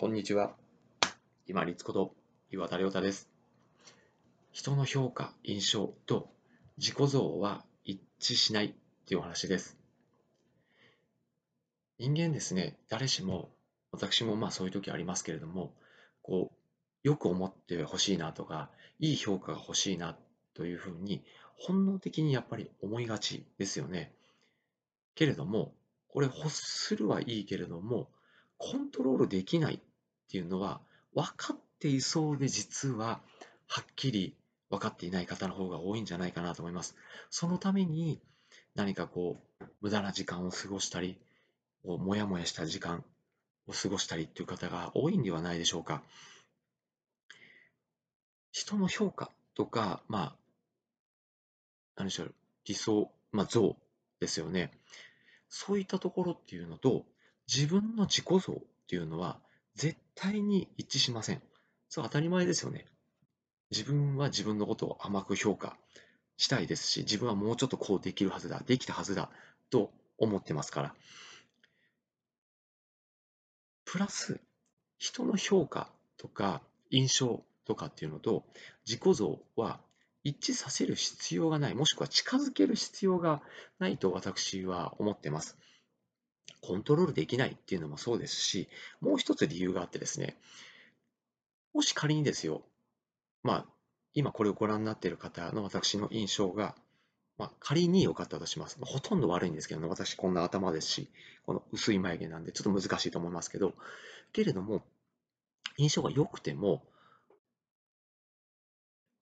[0.00, 0.54] こんにちは。
[1.46, 2.14] 今立こと
[2.50, 3.28] 岩田亮太です。
[4.50, 6.30] 人の評価、印象と
[6.78, 8.74] 自己像は一致しない
[9.06, 9.76] というお話です。
[11.98, 13.50] 人間ですね、誰しも、
[13.92, 15.74] 私もまあそういう時ありますけれども、
[16.22, 18.70] こう、よく思ってほしいなとか、
[19.00, 20.16] いい評価が欲しいな
[20.54, 21.22] というふうに、
[21.58, 24.14] 本能的にやっぱり思いがちですよね。
[25.14, 25.74] けれども、
[26.08, 28.08] これ欲するはいいけれども、
[28.56, 29.82] コントロールできない
[30.30, 30.80] っていうのは
[31.12, 33.20] 分かっていそうで実は
[33.66, 34.36] はっきり
[34.70, 36.94] 分かっていない方の方が多いんじゃないかなと思います。
[37.30, 38.20] そのために
[38.76, 41.18] 何かこう無駄な時間を過ごしたり、
[41.82, 43.04] もやもやした時間
[43.66, 46.04] を過ごしたりっていう方が多いんではないでしょうか。
[48.52, 50.36] 人の評価とか、まあ、
[51.96, 52.34] 何でしょう、
[52.66, 53.76] 理想、まあ、像
[54.20, 54.70] ですよね。
[55.48, 57.04] そういったところっていうのと、
[57.52, 58.56] 自分の自己像っ
[58.86, 59.40] ていうのは
[59.80, 61.40] 絶対に一致しません。
[61.88, 62.84] そう当たり前ですよね。
[63.70, 65.78] 自分は自分のことを甘く評価
[66.36, 69.30] したいですし、自分はもうちょっとこうできるはずだ、できたはずだ
[69.70, 70.94] と思ってますから。
[73.86, 74.38] プラス、
[74.98, 78.44] 人の評価とか印象とかっていうのと
[78.86, 79.80] 自己像は
[80.24, 83.40] 一致させる必要がない、もしくは近づける必要が
[83.78, 85.56] ないと私は思ってます。
[86.60, 88.68] コントロールできないっていうのもそうですし、
[89.00, 90.36] もう一つ理由があってですね、
[91.72, 92.62] もし仮にですよ、
[93.42, 93.66] まあ、
[94.12, 96.74] 今これをご覧になっている方の私の印象が、
[97.38, 98.78] まあ、仮に良かったとします。
[98.80, 101.08] ほとんど悪いんですけど、ね、私こんな頭ですし、
[101.46, 103.74] この薄い眉毛なんでちょっと難しいと思いますけど、
[104.32, 104.82] けれども、
[105.78, 106.82] 印象が良くても、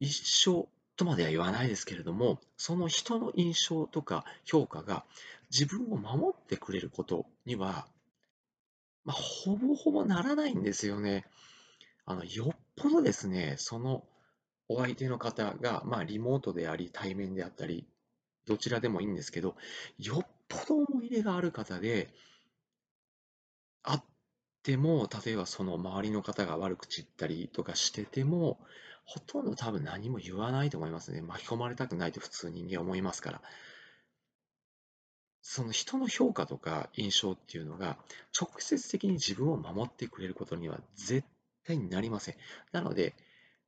[0.00, 0.68] 一緒
[0.98, 5.04] とまでは言わないですけれども、その人の印象とか評価が
[5.50, 7.86] 自分を守ってくれることには、
[9.04, 11.24] まあ、ほぼほぼならないんですよね。
[12.04, 14.02] あの、よっぽどですね、その
[14.68, 17.86] お相手の方が、まあ、リモートであり、対面であったり、
[18.46, 19.54] どちらでもいいんですけど、
[19.98, 22.08] よっぽど思い入れがある方で、
[23.84, 24.04] あっ
[24.64, 28.58] ても、例えばその周りの方が悪口言ったりとかしてても、
[29.08, 31.22] ほとんど多分何も言わないと思いますね。
[31.22, 33.42] 巻き込まれたくないと普通人間思いますから。
[35.40, 37.96] その人の評価とか印象っていうのが
[38.38, 41.26] 直接的に自分を守ってくれることには絶
[41.64, 42.34] 対になりません。
[42.70, 43.14] なので、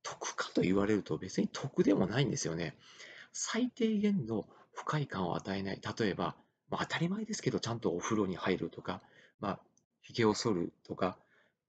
[0.02, 2.76] 得かと言われると別に得でもないんですよね。
[3.32, 5.80] 最低限の不快感を与えない。
[5.98, 6.36] 例えば、
[6.68, 9.00] まあ、当たり前ですけど、ちゃんとお風呂に入るとか、
[9.40, 9.60] まあ、
[10.02, 11.16] 髭を剃るとか、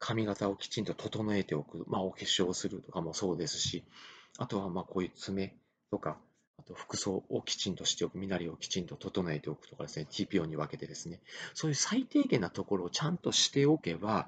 [0.02, 3.84] 髪型をきちんと整えておく、まあ、お化粧をするとかもそうですし、
[4.40, 5.56] あとはまあこういう爪
[5.92, 6.18] とか、
[6.58, 11.20] あと服装をきちんとしておく、身なりをきちんと整えておくとかですね、TPO に分けてですね、
[11.54, 14.28] そういう最低限なところをちゃんとしておけば、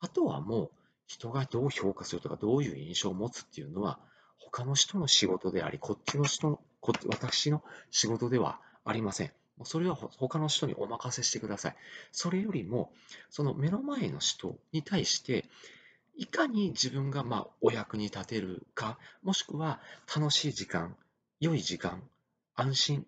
[0.00, 0.70] あとはもう
[1.06, 3.98] 人がどう評価するとか、どういう印象を持つっていうのは、
[4.38, 9.32] 他の人の仕事であり、こっちの人の、こ私の仕事ではありません。
[9.62, 11.76] それは他の人にお任せしてください。
[12.10, 12.92] それよりも、
[13.30, 15.44] その目の前の人に対して、
[16.16, 19.80] いかに自分がまお役に立てるか、もしくは
[20.14, 20.96] 楽しい時間、
[21.40, 22.02] 良い時間、
[22.56, 23.06] 安心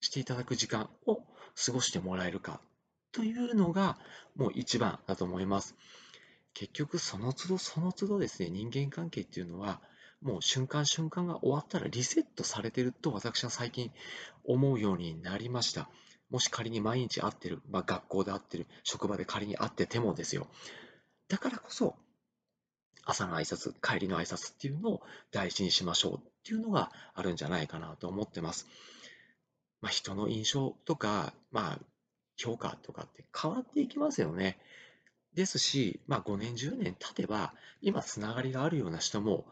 [0.00, 1.22] していただく時間を
[1.64, 2.60] 過ごしてもらえるか
[3.12, 3.98] というのが
[4.34, 5.74] もう一番だと思います。
[6.54, 9.80] 結局その都度その都度ですね、人間関係っていうのは
[10.22, 13.90] もう瞬間瞬間が終わったらリセットされてると私は最近
[14.44, 15.88] 思うようになりました。
[16.30, 20.46] もし仮に毎日会ってる、まあ、学校で会ってる、職場で仮に会っててもですよ。
[21.28, 21.94] だからこそ、
[23.04, 28.66] 朝の挨拶、帰りの挨拶っていうのを大事にしましょうっていうのがあるんじゃないかなと思ってます。
[29.82, 31.78] まあ、人の印象とか、まあ、
[32.36, 34.58] 評価とかって変わっていきますよね。
[35.34, 37.52] ですし、まあ、5年、10年経てば、
[37.82, 39.44] 今つながりがあるような人も、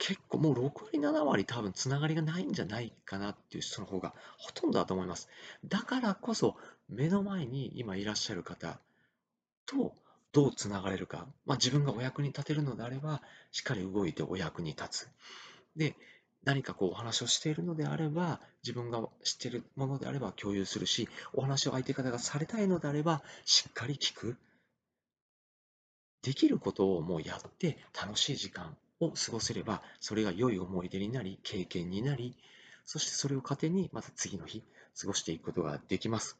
[0.00, 5.28] 結構もう6割、7割多分つながりがないんじゃないかなっていう人の方がほとんどだと思います。
[5.66, 6.56] だからこそ
[6.88, 8.80] 目の前に今いらっしゃる方
[9.66, 9.94] と
[10.32, 13.20] どうつながれるか、まあ、自分がお役に立てるのであれば
[13.52, 15.08] しっかり動いてお役に立つ。
[15.76, 15.94] で、
[16.44, 24.38] 何かこうお話をしているのであれば自分が知っているものであれば共有するしお話を相手方がされたいのであればしっかり聞く
[26.22, 32.36] できることをもうやって楽しい時間を過ごせれば、それが良い思い出になり、経験になり、
[32.84, 34.62] そしてそれを糧にまた次の日
[35.00, 36.36] 過ごしていくことができます。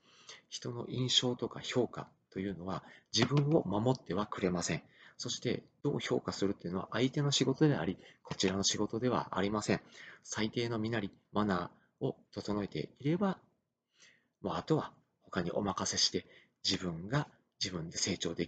[0.49, 4.83] 人の印象とか評価というのは自分を守ってはくれません。
[5.17, 9.81] そしてどう評価するっていうのは相手の仕事であり、こちらの仕事ではありません。
[10.23, 13.39] 最低の身なり、マナーを整えていれば、
[14.41, 14.93] もうあとは
[15.23, 16.27] 他にお任せして
[16.65, 17.29] 自分が
[17.63, 18.39] 自分で成長で